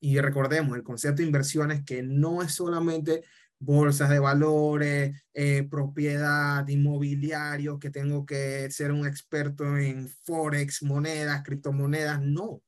[0.00, 3.24] Y recordemos, el concepto de inversiones que no es solamente
[3.58, 11.42] bolsas de valores, eh, propiedad, inmobiliario, que tengo que ser un experto en forex, monedas,
[11.44, 12.60] criptomonedas, no.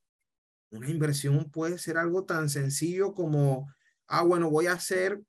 [0.71, 3.73] Una inversión puede ser algo tan sencillo como,
[4.09, 5.23] ah, bueno, voy a hacer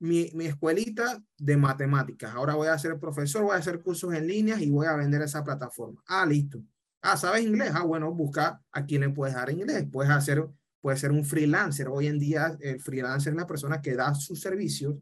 [0.00, 2.34] mi, mi, escuelita de matemáticas.
[2.34, 5.22] Ahora voy a ser profesor, voy a hacer cursos en línea y voy a vender
[5.22, 6.02] esa plataforma.
[6.06, 6.62] Ah, listo.
[7.00, 7.72] Ah, ¿sabes inglés?
[7.74, 9.86] Ah, bueno, busca a quién le puedes dar inglés.
[9.90, 10.48] Puedes hacer,
[10.80, 11.88] puede ser un freelancer.
[11.88, 14.96] Hoy en día el freelancer es la persona que da sus servicios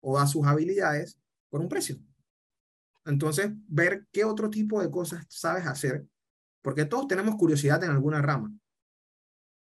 [0.00, 1.98] o da sus habilidades por un precio.
[3.04, 6.06] Entonces, ver qué otro tipo de cosas sabes hacer,
[6.62, 8.52] porque todos tenemos curiosidad en alguna rama.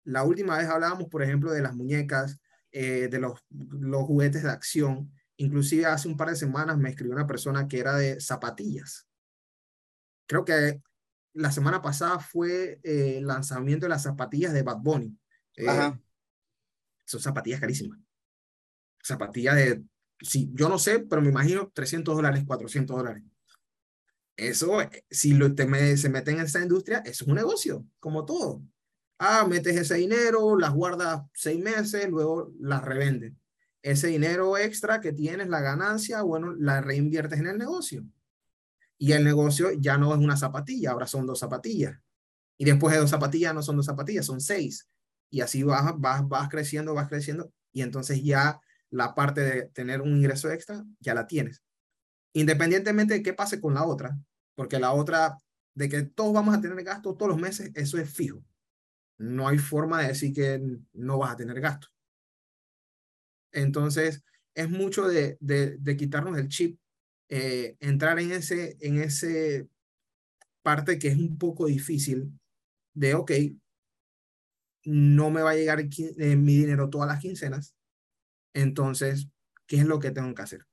[0.07, 2.39] La última vez hablábamos, por ejemplo, de las muñecas,
[2.71, 5.11] eh, de los, los juguetes de acción.
[5.35, 9.05] Inclusive hace un par de semanas me escribió una persona que era de zapatillas.
[10.25, 10.81] Creo que
[11.33, 15.13] la semana pasada fue eh, el lanzamiento de las zapatillas de Bad Bunny.
[15.57, 15.93] Eh,
[17.03, 17.99] son zapatillas carísimas.
[19.03, 19.83] Zapatillas de,
[20.21, 23.23] sí, yo no sé, pero me imagino 300 dólares, 400 dólares.
[24.37, 24.77] Eso,
[25.09, 28.63] si lo, te, se meten en esa industria, eso es un negocio, como todo.
[29.19, 33.34] Ah, metes ese dinero, las guardas seis meses, luego las revendes.
[33.82, 38.06] Ese dinero extra que tienes, la ganancia, bueno, la reinviertes en el negocio.
[38.99, 41.99] Y el negocio ya no es una zapatilla, ahora son dos zapatillas.
[42.58, 44.88] Y después de dos zapatillas no son dos zapatillas, son seis.
[45.32, 47.51] Y así vas, vas, vas creciendo, vas creciendo.
[47.71, 48.60] Y entonces ya
[48.91, 51.63] la parte de tener un ingreso extra, ya la tienes.
[52.34, 54.15] Independientemente de qué pase con la otra,
[54.56, 55.38] porque la otra,
[55.73, 58.43] de que todos vamos a tener gastos todos los meses, eso es fijo
[59.17, 60.62] no hay forma de decir que
[60.93, 61.88] no vas a tener gasto.
[63.51, 66.80] Entonces, es mucho de, de, quitarnos el chip,
[67.30, 69.67] eh, entrar en ese, en ese
[70.63, 72.39] parte que es un poco difícil
[72.93, 73.32] de, ok,
[74.86, 77.75] no me va a llegar eh, mi dinero todas las quincenas,
[78.53, 79.30] entonces,
[79.67, 80.65] ¿qué es lo que tengo que hacer?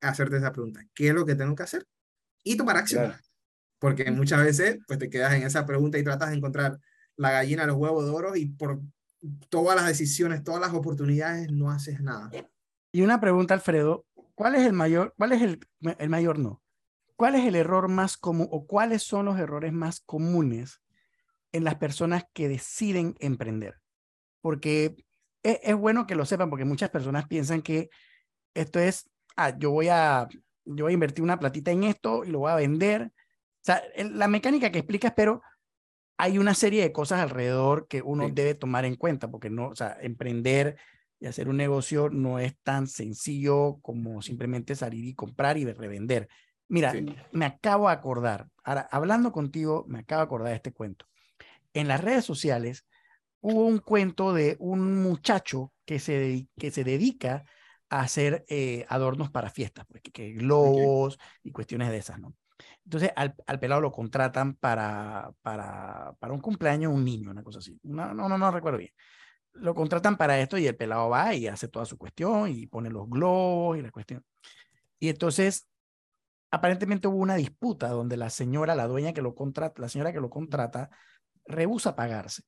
[0.00, 1.86] Hacerte esa pregunta, ¿qué es lo que tengo que hacer?
[2.42, 3.14] Y tomar acción
[3.78, 6.78] porque muchas veces pues te quedas en esa pregunta y tratas de encontrar
[7.16, 8.80] la gallina, los huevos de oro y por
[9.48, 12.30] todas las decisiones, todas las oportunidades no haces nada.
[12.92, 15.60] Y una pregunta, Alfredo, ¿cuál es el mayor, cuál es el,
[15.98, 16.62] el mayor no?
[17.16, 20.82] ¿Cuál es el error más común o cuáles son los errores más comunes
[21.52, 23.76] en las personas que deciden emprender?
[24.42, 24.96] Porque
[25.42, 27.88] es, es bueno que lo sepan porque muchas personas piensan que
[28.54, 30.28] esto es, ah, yo voy a,
[30.64, 33.12] yo voy a invertir una platita en esto y lo voy a vender
[33.66, 35.42] sea, la mecánica que explicas, pero
[36.18, 39.76] hay una serie de cosas alrededor que uno debe tomar en cuenta, porque no, o
[39.76, 40.76] sea, emprender
[41.18, 46.28] y hacer un negocio no es tan sencillo como simplemente salir y comprar y revender.
[46.68, 46.94] Mira,
[47.32, 51.06] me acabo de acordar, ahora hablando contigo, me acabo de acordar de este cuento.
[51.74, 52.86] En las redes sociales
[53.40, 57.44] hubo un cuento de un muchacho que se, que se dedica
[57.88, 62.34] a hacer eh, adornos para fiestas, pues, que, globos y cuestiones de esas, ¿no?
[62.86, 67.58] Entonces al, al, pelado lo contratan para, para, para un cumpleaños un niño, una cosa
[67.58, 67.76] así.
[67.82, 68.92] No, no, no, no recuerdo bien.
[69.54, 72.88] Lo contratan para esto y el pelado va y hace toda su cuestión y pone
[72.88, 74.24] los globos y la cuestión.
[75.00, 75.68] Y entonces,
[76.52, 80.20] aparentemente hubo una disputa donde la señora, la dueña que lo contrata, la señora que
[80.20, 80.88] lo contrata,
[81.44, 82.42] rehúsa pagarse.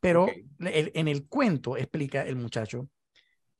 [0.00, 0.26] Pero
[0.58, 2.88] en el cuento explica el muchacho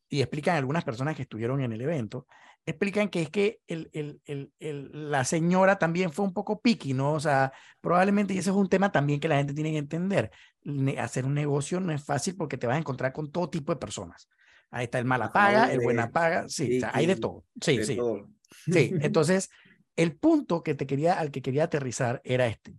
[0.08, 2.26] y explican algunas personas que estuvieron en el evento
[2.66, 4.20] explican que es que el, el,
[4.58, 7.12] el, la señora también fue un poco piqui, ¿no?
[7.12, 10.30] O sea, probablemente, y ese es un tema también que la gente tiene que entender,
[10.98, 13.78] hacer un negocio no es fácil porque te vas a encontrar con todo tipo de
[13.78, 14.28] personas.
[14.70, 17.44] Ahí está el mala paga, el buena paga, sí, hay de todo.
[17.60, 17.98] Sí, sí.
[18.66, 19.50] Sí, entonces,
[19.96, 22.78] el punto que te quería, al que quería aterrizar era este.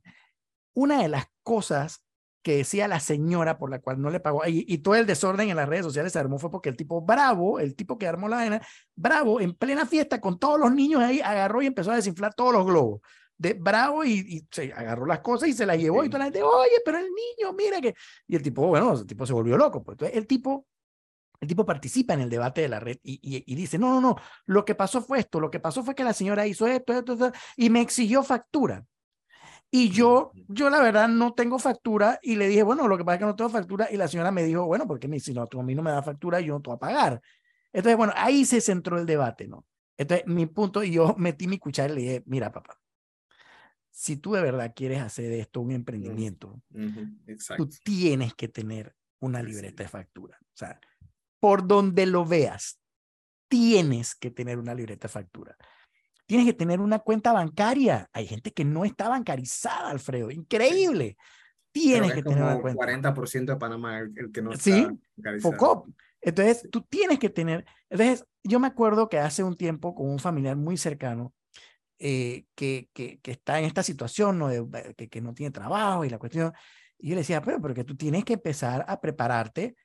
[0.73, 2.05] Una de las cosas
[2.41, 4.45] que decía la señora por la cual no le pagó.
[4.47, 7.01] Y, y, todo el desorden en las redes sociales se armó fue porque el tipo
[7.01, 8.61] bravo, el tipo que armó la vaina,
[8.95, 12.53] bravo, en plena fiesta con todos los niños ahí, agarró y empezó a desinflar todos
[12.53, 13.01] los globos.
[13.37, 16.43] De bravo y, se agarró las cosas y se las llevó y toda la gente,
[16.43, 17.95] oye, pero el niño, mira que...
[18.27, 19.83] Y el tipo, bueno, el tipo se volvió loco.
[19.83, 19.95] Pues.
[19.95, 20.67] Entonces el tipo
[21.39, 23.99] el tipo participa en el debate de la red y, y, y, dice, no, no,
[23.99, 26.93] no, lo que pasó fue esto, lo que pasó fue que la señora hizo esto,
[26.93, 28.85] esto, esto, y me exigió factura.
[29.73, 33.15] Y yo, yo la verdad no tengo factura y le dije, bueno, lo que pasa
[33.15, 35.61] es que no tengo factura y la señora me dijo, bueno, porque si no, tú
[35.61, 37.21] a mí no me da factura, yo no te voy a pagar.
[37.71, 39.65] Entonces, bueno, ahí se centró el debate, ¿no?
[39.97, 42.77] Entonces, mi punto, y yo metí mi cuchara y le dije, mira, papá,
[43.89, 46.61] si tú de verdad quieres hacer de esto un emprendimiento,
[47.55, 50.37] tú tienes que tener una libreta de factura.
[50.41, 50.79] O sea,
[51.39, 52.79] por donde lo veas,
[53.47, 55.55] tienes que tener una libreta de factura.
[56.31, 58.09] Tienes que tener una cuenta bancaria.
[58.13, 60.31] Hay gente que no está bancarizada, Alfredo.
[60.31, 61.17] Increíble.
[61.73, 62.85] Tienes que, tener una cuenta.
[62.85, 64.87] 40% de Panamá el, que no está sí,
[65.41, 65.89] Poco.
[66.21, 67.65] Entonces, tú tienes que tener.
[67.89, 71.33] Entonces, yo me acuerdo que hace un tiempo con un familiar muy cercano
[71.99, 74.47] eh, que, que, que, está en esta situación, ¿no?
[74.47, 76.53] De, que, que, no tiene trabajo y la cuestión.
[76.97, 79.75] Y yo le decía, pero porque tú tienes que empezar a prepararte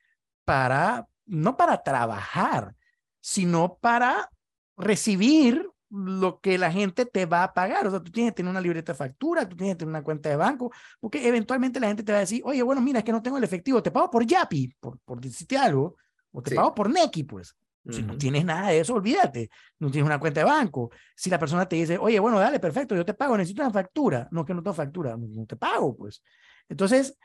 [0.45, 2.73] para, no para trabajar,
[3.19, 4.31] sino para
[4.77, 7.87] recibir lo que la gente te va a pagar.
[7.87, 10.03] O sea, tú tienes que tener una libreta de factura, tú tienes que tener una
[10.03, 13.05] cuenta de banco, porque eventualmente la gente te va a decir, oye, bueno, mira, es
[13.05, 15.95] que no tengo el efectivo, te pago por Yapi, por, por decirte algo,
[16.31, 17.55] o te pago por Neki, pues.
[17.89, 19.49] Si no tienes nada de eso, olvídate.
[19.79, 20.91] No tienes una cuenta de banco.
[21.15, 24.27] Si la persona te dice, oye, bueno, dale, perfecto, yo te pago, necesito una factura.
[24.31, 26.21] No, que no tengo factura, no, te pago, pues.
[26.67, 27.17] Entonces,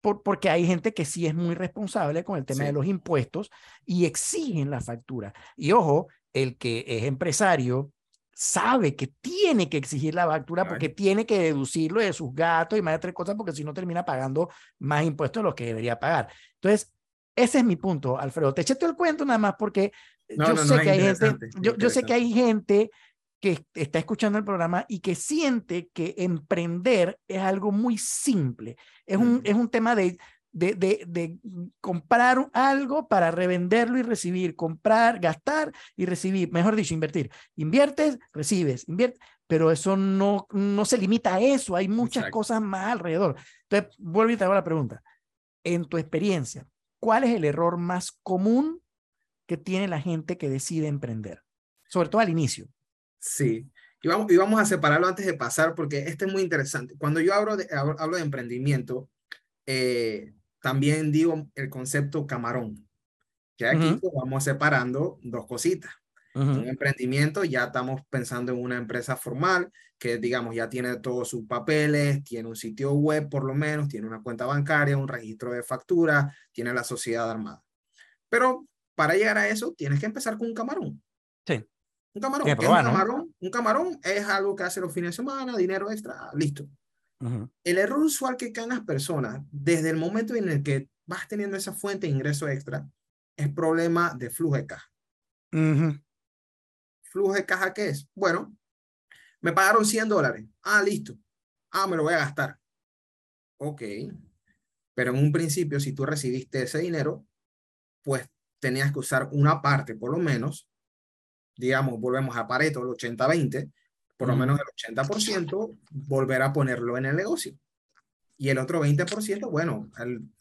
[0.00, 3.50] por, porque hay gente que sí es muy responsable con el tema de los impuestos
[3.84, 5.34] y exigen la factura.
[5.56, 7.90] Y ojo, el que es empresario
[8.34, 12.82] sabe que tiene que exigir la factura porque tiene que deducirlo de sus gastos y
[12.82, 15.98] más de tres cosas porque si no termina pagando más impuestos de los que debería
[15.98, 16.28] pagar.
[16.54, 16.92] Entonces,
[17.36, 18.52] ese es mi punto, Alfredo.
[18.52, 19.92] Te eché todo el cuento nada más porque
[20.28, 22.90] yo sé que hay gente, yo, yo sé que hay gente
[23.40, 28.76] que está escuchando el programa y que siente que emprender es algo muy simple.
[29.04, 30.16] Es un, es un tema de,
[30.54, 31.38] de, de, de,
[31.80, 37.30] comprar algo para revenderlo y recibir, comprar, gastar y recibir, mejor dicho, invertir.
[37.56, 42.92] Inviertes, recibes, inviertes, pero eso no, no se limita a eso, hay muchas cosas más
[42.92, 43.36] alrededor.
[43.68, 45.02] Entonces, vuelvo y te hago la pregunta.
[45.64, 46.66] En tu experiencia,
[47.00, 48.80] ¿cuál es el error más común
[49.46, 51.42] que tiene la gente que decide emprender?
[51.88, 52.68] Sobre todo al inicio.
[53.18, 53.68] Sí,
[54.02, 56.94] y vamos, y vamos a separarlo antes de pasar porque este es muy interesante.
[56.96, 59.08] Cuando yo hablo de, hablo de emprendimiento,
[59.66, 62.88] eh, también digo el concepto camarón.
[63.54, 65.92] Que aquí pues, vamos separando dos cositas.
[66.34, 71.46] Un emprendimiento, ya estamos pensando en una empresa formal que, digamos, ya tiene todos sus
[71.46, 75.62] papeles, tiene un sitio web por lo menos, tiene una cuenta bancaria, un registro de
[75.62, 77.62] factura, tiene la sociedad armada.
[78.30, 81.02] Pero para llegar a eso, tienes que empezar con un camarón.
[81.46, 81.62] Sí.
[82.14, 82.48] Un camarón.
[82.48, 86.66] un, camarón un camarón es algo que hace los fines de semana, dinero extra, listo.
[87.20, 91.56] El error usual que caen las personas desde el momento en el que vas teniendo
[91.56, 92.86] esa fuente de ingreso extra
[93.36, 94.90] es problema de flujo de caja.
[97.02, 98.08] ¿Flujo de caja qué es?
[98.14, 98.56] Bueno,
[99.40, 100.46] me pagaron 100 dólares.
[100.62, 101.16] Ah, listo.
[101.70, 102.58] Ah, me lo voy a gastar.
[103.58, 103.82] Ok.
[104.94, 107.26] Pero en un principio, si tú recibiste ese dinero,
[108.02, 108.28] pues
[108.60, 110.68] tenías que usar una parte, por lo menos,
[111.56, 113.72] digamos, volvemos a Pareto, el 80-20,
[114.16, 117.56] por lo menos el 80% volver a ponerlo en el negocio.
[118.36, 119.90] Y el otro 20%, bueno,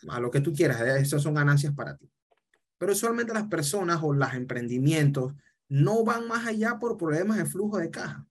[0.10, 1.00] a lo que tú quieras, ¿eh?
[1.00, 2.10] esas son ganancias para ti.
[2.78, 5.34] Pero usualmente las personas o los emprendimientos
[5.70, 8.26] no van más allá por problemas de flujo de caja.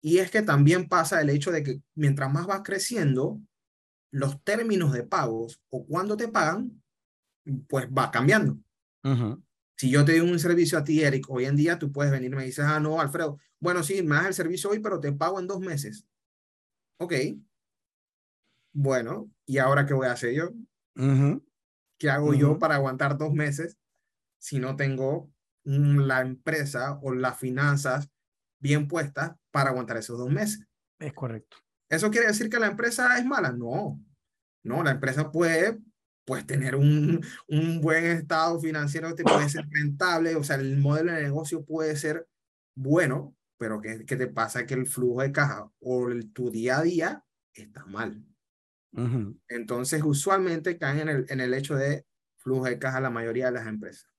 [0.00, 3.40] Y es que también pasa el hecho de que mientras más vas creciendo,
[4.10, 6.82] los términos de pagos o cuándo te pagan,
[7.68, 8.58] pues va cambiando.
[9.76, 12.32] Si yo te doy un servicio a ti, Eric, hoy en día tú puedes venir
[12.32, 15.12] y me dices, ah, no, Alfredo, bueno, sí, me das el servicio hoy, pero te
[15.12, 16.06] pago en dos meses.
[16.98, 17.12] Ok.
[18.72, 20.50] Bueno, ¿y ahora qué voy a hacer yo?
[21.98, 23.78] ¿Qué hago yo para aguantar dos meses
[24.38, 25.30] si no tengo
[25.64, 28.10] la empresa o las finanzas
[28.58, 30.66] bien puestas para aguantar esos dos meses?
[30.98, 31.58] Es correcto.
[31.88, 33.52] ¿Eso quiere decir que la empresa es mala?
[33.52, 34.02] No.
[34.62, 35.78] No, la empresa puede
[36.26, 41.12] pues tener un, un buen estado financiero te puede ser rentable, o sea, el modelo
[41.12, 42.26] de negocio puede ser
[42.74, 44.66] bueno, pero ¿qué, qué te pasa?
[44.66, 48.22] Que el flujo de caja o el, tu día a día está mal.
[49.48, 52.06] Entonces, usualmente caen en el, en el hecho de
[52.38, 54.10] flujo de caja la mayoría de las empresas.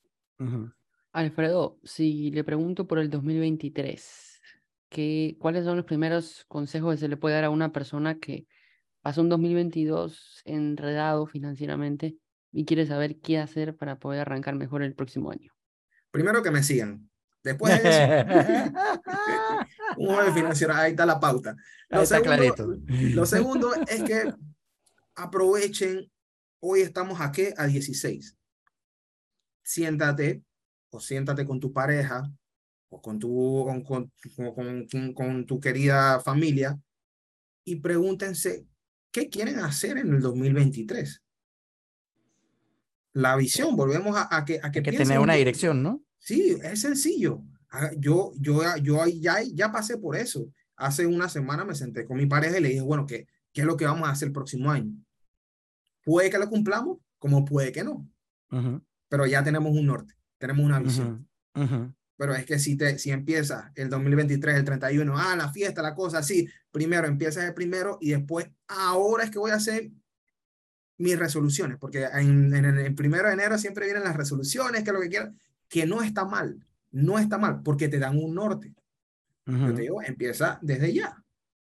[1.12, 4.40] Alfredo, si le pregunto por el 2023,
[4.88, 8.48] ¿qué, ¿cuáles son los primeros consejos que se le puede dar a una persona que
[9.08, 12.18] pasó un 2022 enredado financieramente
[12.52, 15.54] y quiere saber qué hacer para poder arrancar mejor el próximo año?
[16.12, 17.10] Primero que me sigan.
[17.42, 18.02] Después de eso,
[19.98, 21.56] un joven financiero, ahí está la pauta.
[21.88, 22.68] Lo, segundo, clarito.
[23.16, 24.34] lo segundo es que
[25.16, 26.12] aprovechen,
[26.60, 28.36] hoy estamos aquí a 16.
[29.64, 30.44] Siéntate
[30.90, 32.30] o siéntate con tu pareja
[32.90, 34.12] o con tu, con, con,
[34.86, 36.78] con, con tu querida familia
[37.64, 38.68] y pregúntense,
[39.12, 41.22] ¿qué quieren hacer en el 2023?
[43.14, 44.60] La visión, volvemos a, que...
[44.62, 46.04] A que, que tener una dirección, ¿no?
[46.20, 47.42] Sí, es sencillo.
[47.70, 50.48] Ah, yo, yo, yo ya, ya pasé por eso.
[50.76, 53.68] Hace una semana me senté con mi pareja y le dije, bueno, ¿qué, qué es
[53.68, 54.94] lo que vamos a hacer el próximo año?
[56.04, 58.08] Puede que lo cumplamos, como puede que no.
[59.10, 61.28] Pero ya tenemos un norte, tenemos una visión.
[62.18, 65.94] Pero es que si, te, si empieza el 2023, el 31, ah, la fiesta, la
[65.94, 69.92] cosa, sí, primero empiezas el primero y después, ahora es que voy a hacer
[70.98, 75.00] mis resoluciones, porque en, en, el primero de enero siempre vienen las resoluciones, que lo
[75.00, 75.32] que quieras,
[75.70, 78.74] que no está mal, no está mal, porque te dan un norte.
[79.46, 81.24] Yo te digo, empieza desde ya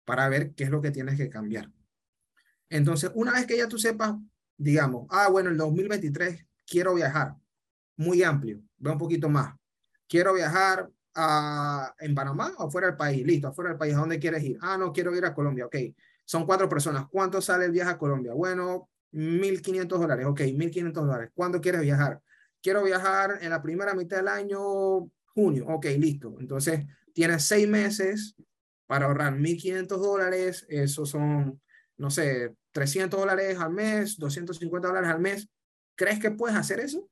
[0.04, 1.70] para ver qué es lo que tienes que cambiar.
[2.68, 4.16] Entonces, una vez que ya tú sepas,
[4.58, 7.36] digamos, ah, bueno, el 2023 quiero viajar,
[7.96, 9.59] muy amplio, ve un poquito más.
[10.10, 14.20] Quiero viajar a, en Panamá o fuera del país, listo, afuera del país, ¿a dónde
[14.20, 14.58] quieres ir?
[14.60, 15.76] Ah, no, quiero ir a Colombia, ok.
[16.26, 18.34] Son cuatro personas, ¿cuánto sale el viaje a Colombia?
[18.34, 21.30] Bueno, 1.500 dólares, ok, 1.500 dólares.
[21.34, 22.20] ¿Cuándo quieres viajar?
[22.62, 26.36] Quiero viajar en la primera mitad del año, junio, ok, listo.
[26.40, 28.36] Entonces, tienes seis meses
[28.88, 31.62] para ahorrar 1.500 dólares, eso son,
[31.98, 35.48] no sé, 300 dólares al mes, 250 dólares al mes.
[35.96, 37.08] ¿Crees que puedes hacer eso?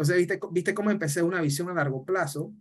[0.00, 2.54] Entonces, ¿viste, viste cómo empecé una visión a largo plazo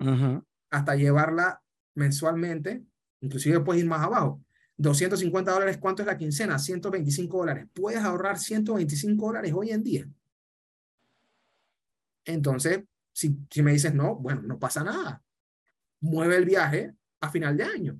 [0.69, 1.63] hasta llevarla
[1.95, 2.83] mensualmente,
[3.21, 4.43] inclusive puedes ir más abajo.
[4.75, 6.59] 250 dólares, ¿cuánto es la quincena?
[6.59, 7.65] 125 dólares.
[7.73, 10.09] Puedes ahorrar 125 dólares hoy en día.
[12.25, 15.23] Entonces, si, si me dices no, bueno, no pasa nada.
[16.01, 17.97] Mueve el viaje a final de año.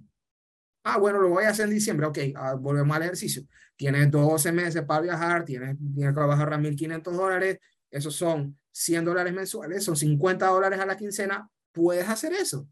[0.84, 2.08] Ah, bueno, lo voy a hacer en diciembre.
[2.08, 3.44] Ok, ah, volvemos al ejercicio.
[3.78, 7.60] Tienes 12 meses para viajar, tienes, tienes que bajar a 1.500 dólares.
[7.90, 11.50] Esos son 100 dólares mensuales, son 50 dólares a la quincena.
[11.72, 12.68] ¿Puedes hacer eso?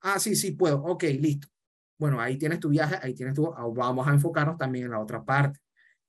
[0.00, 0.82] Ah, sí, sí, puedo.
[0.82, 1.48] Ok, listo.
[1.98, 3.46] Bueno, ahí tienes tu viaje, ahí tienes tu...
[3.46, 5.60] Ah, vamos a enfocarnos también en la otra parte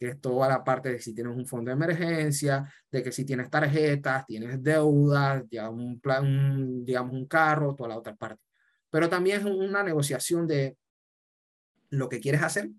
[0.03, 3.23] que es toda la parte de si tienes un fondo de emergencia, de que si
[3.23, 8.43] tienes tarjetas, tienes deudas, ya un plan, digamos un carro, toda la otra parte.
[8.89, 10.77] Pero también es una negociación de
[11.89, 12.69] lo que quieres hacer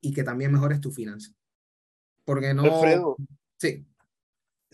[0.00, 1.32] y que también mejores tu finanza.
[2.24, 2.62] Porque no...
[2.62, 3.16] Alfredo.
[3.58, 3.84] Sí.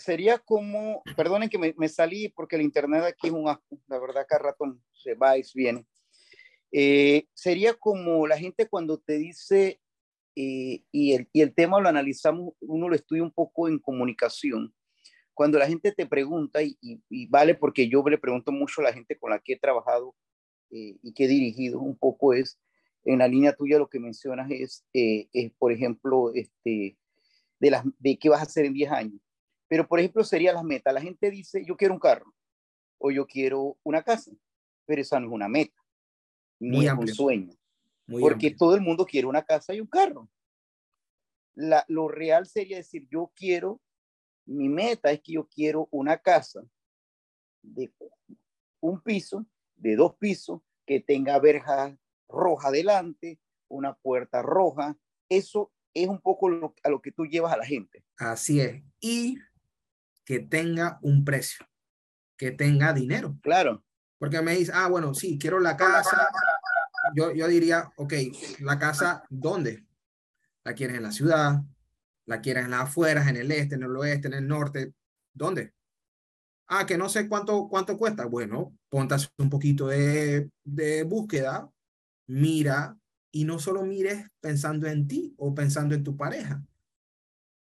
[0.00, 3.98] Sería como, perdonen que me, me, salí porque el internet aquí es un asco, la
[3.98, 5.86] verdad cada rato se va y viene.
[6.72, 9.80] Eh, sería como la gente cuando te dice,
[10.36, 14.74] eh, y, el, y el tema lo analizamos, uno lo estudia un poco en comunicación.
[15.34, 18.92] Cuando la gente te pregunta, y, y, vale porque yo le pregunto mucho a la
[18.92, 20.14] gente con la que he trabajado
[20.70, 22.58] eh, y que he dirigido un poco es,
[23.04, 26.98] en la línea tuya lo que mencionas es, eh, es por ejemplo, este,
[27.58, 29.20] de, las, de qué vas a hacer en 10 años.
[29.70, 30.92] Pero, por ejemplo, sería las metas.
[30.92, 32.34] La gente dice, yo quiero un carro
[32.98, 34.32] o yo quiero una casa,
[34.84, 35.80] pero esa no es una meta,
[36.58, 37.54] ni es un sueño
[38.18, 40.28] porque todo el mundo quiere una casa y un carro.
[41.54, 43.80] La, lo real sería decir, yo quiero,
[44.46, 46.64] mi meta es que yo quiero una casa
[47.62, 47.92] de
[48.80, 51.96] un piso, de dos pisos, que tenga verja
[52.28, 54.96] roja adelante, una puerta roja.
[55.28, 56.48] Eso es un poco
[56.82, 58.04] a lo que tú llevas a la gente.
[58.16, 58.82] Así es.
[59.00, 59.38] Y
[60.30, 61.66] que tenga un precio,
[62.36, 63.36] que tenga dinero.
[63.42, 63.84] Claro.
[64.16, 66.28] Porque me dice, ah, bueno, sí, quiero la casa,
[67.16, 68.12] yo, yo diría, ok,
[68.60, 69.84] la casa, ¿dónde?
[70.62, 71.60] ¿La quieres en la ciudad?
[72.26, 74.94] ¿La quieres en las afueras, en el este, en el oeste, en el norte?
[75.32, 75.74] ¿Dónde?
[76.68, 78.24] Ah, que no sé cuánto, cuánto cuesta.
[78.26, 81.68] Bueno, ponte un poquito de, de búsqueda,
[82.28, 82.96] mira,
[83.32, 86.62] y no solo mires pensando en ti o pensando en tu pareja.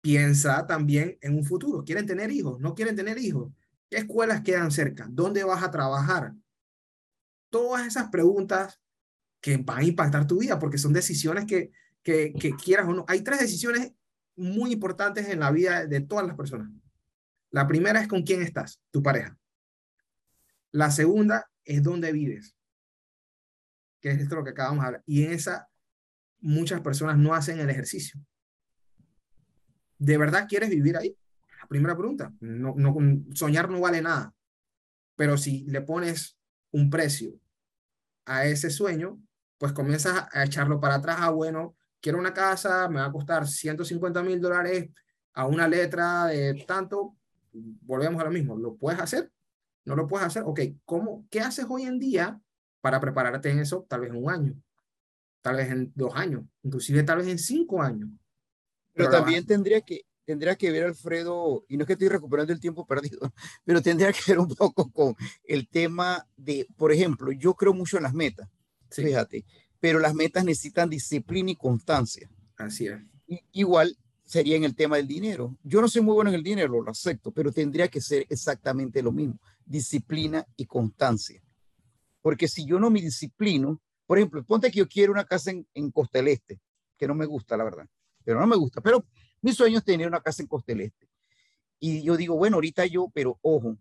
[0.02, 1.84] Piensa también en un futuro.
[1.84, 2.60] ¿Quieren tener hijos?
[2.60, 3.52] ¿No quieren tener hijos?
[3.90, 5.08] ¿Qué escuelas quedan cerca?
[5.10, 6.34] ¿Dónde vas a trabajar?
[7.50, 8.80] Todas esas preguntas
[9.42, 11.72] que van a impactar tu vida, porque son decisiones que,
[12.04, 12.34] que,
[12.64, 13.06] quieras o no.
[13.08, 13.94] Hay tres decisiones
[14.36, 16.70] muy importantes en la vida de todas las personas.
[17.52, 19.38] La primera es con quién estás, tu pareja.
[20.72, 22.56] La segunda es dónde vives,
[24.00, 25.04] que es esto lo que acabamos de hablar.
[25.06, 25.68] Y en esa,
[26.40, 28.20] muchas personas no hacen el ejercicio.
[30.00, 31.16] ¿De verdad quieres vivir ahí?
[31.62, 32.34] La primera pregunta.
[32.40, 32.76] No,
[33.34, 34.34] soñar no vale nada.
[35.16, 36.38] Pero si le pones
[36.72, 37.34] un precio
[38.26, 39.22] a ese sueño,
[39.58, 41.18] pues comienzas a echarlo para atrás.
[41.20, 44.90] Ah, bueno, quiero una casa, me va a costar 150 mil dólares
[45.34, 47.18] a una letra de tanto.
[47.52, 48.58] Volvemos a lo mismo.
[48.58, 49.32] ¿Lo puedes hacer?
[49.84, 50.44] ¿No lo puedes hacer?
[50.46, 52.40] Ok, ¿cómo, ¿qué haces hoy en día
[52.80, 53.86] para prepararte en eso?
[53.90, 54.56] Tal vez en un año,
[55.42, 58.10] tal vez en dos años, inclusive tal vez en cinco años.
[58.94, 62.60] Pero, también tendría que, tendría que ver, Alfredo, y no es que estoy recuperando el
[62.60, 63.20] tiempo perdido,
[63.66, 67.98] pero tendría que ver un poco con el tema de, por ejemplo, yo creo mucho
[67.98, 68.50] en las metas
[68.92, 69.46] Fíjate,
[69.80, 72.30] pero las metas necesitan disciplina y constancia.
[72.58, 73.00] Así es.
[73.52, 75.58] igual sería en el tema del dinero.
[75.64, 79.02] Yo no soy muy bueno en el dinero, lo acepto, pero tendría que ser exactamente
[79.02, 81.42] lo mismo, disciplina y constancia.
[82.22, 85.66] Porque si yo no me disciplino, por ejemplo, ponte que yo quiero una casa en,
[85.74, 86.60] en Costa del Este,
[86.98, 87.88] que no me gusta, la verdad,
[88.30, 89.04] pero no me gusta, pero
[89.42, 91.10] mi sueño es tener una casa en Costa del Este.
[91.80, 93.76] Y yo digo, bueno, ahorita yo, pero ojo,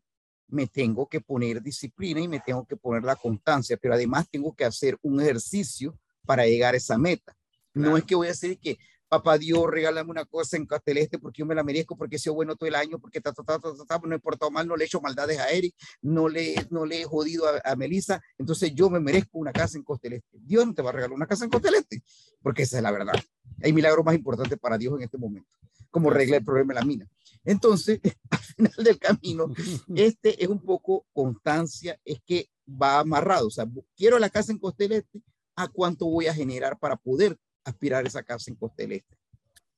[0.46, 4.56] me tengo que poner disciplina y me tengo que poner la constancia, pero además tengo
[4.56, 7.36] que hacer un ejercicio para llegar a esa meta.
[7.74, 8.78] No es que voy a decir que,
[9.08, 12.34] papá Dios, regálame una cosa en Casteleste porque yo me la merezco, porque he sido
[12.34, 14.76] bueno todo el año, porque ta, ta, ta, ta, ta, no he portado mal, no
[14.76, 18.20] le he hecho maldades a Eric, no le, no le he jodido a, a Melissa,
[18.36, 20.38] entonces yo me merezco una casa en Costeleste.
[20.40, 22.02] Dios no te va a regalar una casa en Costeleste,
[22.42, 23.14] porque esa es la verdad.
[23.62, 25.50] Hay milagros más importantes para Dios en este momento,
[25.90, 27.08] como regla el problema de la mina.
[27.44, 28.00] Entonces,
[28.30, 29.52] al final del camino,
[29.96, 33.46] este es un poco constancia, es que va amarrado.
[33.46, 35.22] O sea, quiero la casa en Costeleste,
[35.56, 37.38] ¿a cuánto voy a generar para poder
[37.68, 39.16] aspirar esa casa en Costa del Este.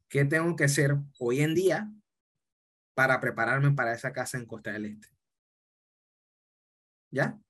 [0.09, 1.93] ¿Qué tengo que hacer hoy en día
[2.95, 5.09] para prepararme para esa casa en Costa del Este?
[7.11, 7.41] ¿Ya?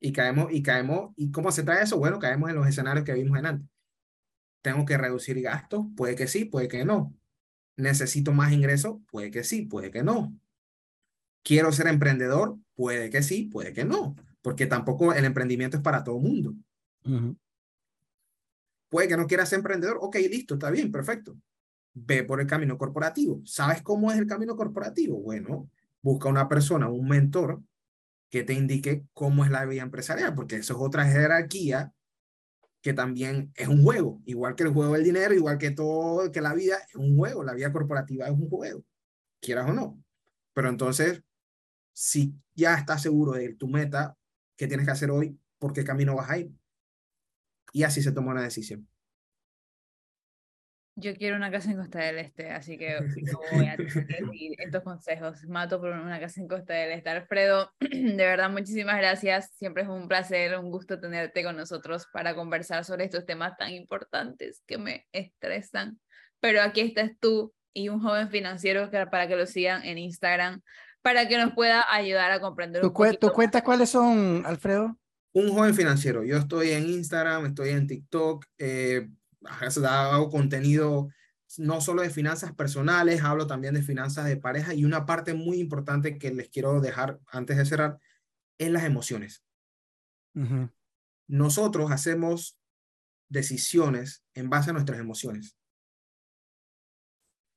[0.00, 1.98] Y caemos, y caemos, ¿y cómo se trae eso?
[1.98, 3.68] Bueno, caemos en los escenarios que vimos en antes.
[4.62, 5.86] ¿Tengo que reducir gastos?
[5.96, 7.14] Puede que sí, puede que no.
[7.76, 8.98] ¿Necesito más ingresos?
[9.10, 10.34] Puede que sí, puede que no.
[11.42, 12.58] ¿Quiero ser emprendedor?
[12.74, 14.14] Puede que sí, puede que no.
[14.42, 16.54] Porque tampoco el emprendimiento es para todo el mundo.
[18.88, 19.98] Puede que no quieras ser emprendedor.
[20.00, 21.36] Ok, listo, está bien, perfecto.
[21.94, 23.42] Ve por el camino corporativo.
[23.44, 25.20] ¿Sabes cómo es el camino corporativo?
[25.20, 25.70] Bueno,
[26.02, 27.62] busca una persona, un mentor
[28.30, 31.92] que te indique cómo es la vida empresarial, porque eso es otra jerarquía
[32.80, 36.40] que también es un juego, igual que el juego del dinero, igual que todo, que
[36.40, 38.84] la vida es un juego, la vida corporativa es un juego,
[39.40, 40.02] quieras o no.
[40.52, 41.22] Pero entonces,
[41.92, 44.16] si ya estás seguro de tu meta,
[44.56, 45.38] ¿qué tienes que hacer hoy?
[45.58, 46.50] ¿Por qué camino vas a ir?
[47.72, 48.88] Y así se tomó una decisión.
[51.00, 52.98] Yo quiero una casa en Costa del Este, así que
[53.32, 55.44] no voy a seguir estos consejos.
[55.44, 57.08] Mato por una casa en Costa del Este.
[57.08, 59.52] Alfredo, de verdad, muchísimas gracias.
[59.54, 63.70] Siempre es un placer, un gusto tenerte con nosotros para conversar sobre estos temas tan
[63.70, 66.00] importantes que me estresan.
[66.40, 70.62] Pero aquí estás tú y un joven financiero para que lo sigan en Instagram,
[71.00, 73.28] para que nos pueda ayudar a comprender un poquito.
[73.28, 74.98] ¿Tu cuenta cuáles son, Alfredo?
[75.38, 76.24] Un joven financiero.
[76.24, 79.08] Yo estoy en Instagram, estoy en TikTok, eh,
[79.88, 81.10] hago contenido
[81.58, 85.60] no solo de finanzas personales, hablo también de finanzas de pareja y una parte muy
[85.60, 88.00] importante que les quiero dejar antes de cerrar
[88.58, 89.44] es las emociones.
[91.28, 92.58] Nosotros hacemos
[93.28, 95.56] decisiones en base a nuestras emociones.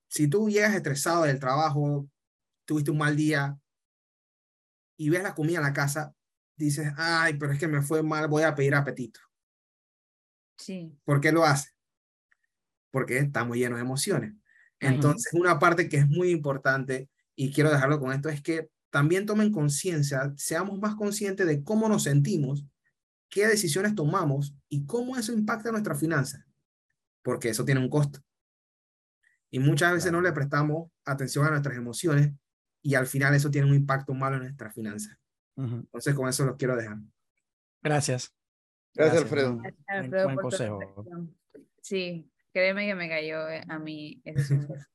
[0.08, 2.08] Si tú llegas estresado del trabajo,
[2.66, 3.60] tuviste un mal día
[4.98, 6.14] y ves la comida en la casa,
[6.66, 9.20] dices, ay, pero es que me fue mal, voy a pedir apetito.
[10.57, 10.97] Sí.
[11.03, 11.70] ¿Por qué lo hace?
[12.91, 14.34] Porque estamos llenos de emociones.
[14.80, 19.26] Entonces, una parte que es muy importante, y quiero dejarlo con esto, es que también
[19.26, 22.66] tomen conciencia, seamos más conscientes de cómo nos sentimos,
[23.30, 26.45] qué decisiones tomamos y cómo eso impacta nuestra finanza,
[27.22, 28.20] porque eso tiene un costo.
[29.49, 32.34] Y muchas veces no le prestamos atención a nuestras emociones
[32.82, 35.18] y al final eso tiene un impacto malo en nuestra finanza.
[35.64, 36.97] Entonces, con eso los quiero dejar.
[37.82, 38.34] Gracias.
[38.93, 39.62] Gracias, Alfredo.
[40.24, 40.80] buen consejo.
[41.82, 44.22] Sí, créeme que me cayó eh, a mí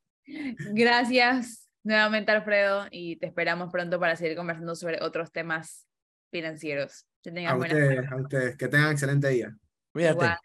[0.75, 5.87] Gracias nuevamente, Alfredo, y te esperamos pronto para seguir conversando sobre otros temas
[6.31, 7.07] financieros.
[7.23, 9.57] Que tengan a, ustedes, a ustedes, que tengan excelente día.
[9.93, 10.37] Cuídate.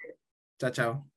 [0.60, 1.11] Chao, chao.